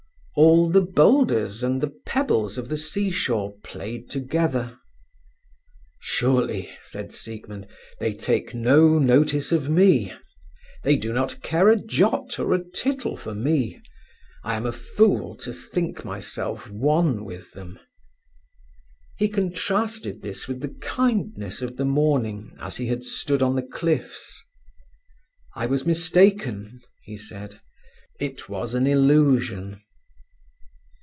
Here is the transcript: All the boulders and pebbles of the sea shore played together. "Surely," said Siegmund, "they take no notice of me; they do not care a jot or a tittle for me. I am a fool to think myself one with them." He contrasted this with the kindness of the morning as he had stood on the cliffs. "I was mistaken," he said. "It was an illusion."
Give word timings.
All 0.37 0.69
the 0.69 0.81
boulders 0.81 1.61
and 1.61 1.85
pebbles 2.05 2.57
of 2.57 2.69
the 2.69 2.77
sea 2.77 3.11
shore 3.11 3.57
played 3.65 4.09
together. 4.09 4.77
"Surely," 5.99 6.69
said 6.81 7.11
Siegmund, 7.11 7.67
"they 7.99 8.13
take 8.13 8.53
no 8.55 8.97
notice 8.97 9.51
of 9.51 9.67
me; 9.69 10.13
they 10.83 10.95
do 10.95 11.11
not 11.11 11.41
care 11.41 11.67
a 11.67 11.75
jot 11.75 12.39
or 12.39 12.53
a 12.53 12.63
tittle 12.63 13.17
for 13.17 13.35
me. 13.35 13.81
I 14.41 14.53
am 14.55 14.65
a 14.65 14.71
fool 14.71 15.35
to 15.35 15.51
think 15.51 16.05
myself 16.05 16.71
one 16.71 17.25
with 17.25 17.51
them." 17.51 17.77
He 19.17 19.27
contrasted 19.27 20.21
this 20.21 20.47
with 20.47 20.61
the 20.61 20.73
kindness 20.75 21.61
of 21.61 21.75
the 21.75 21.85
morning 21.85 22.55
as 22.57 22.77
he 22.77 22.87
had 22.87 23.03
stood 23.03 23.41
on 23.43 23.55
the 23.57 23.63
cliffs. 23.69 24.41
"I 25.57 25.65
was 25.65 25.85
mistaken," 25.85 26.79
he 27.03 27.17
said. 27.17 27.59
"It 28.17 28.47
was 28.47 28.73
an 28.73 28.87
illusion." 28.87 29.81